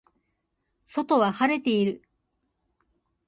[0.83, 2.01] 外は晴れている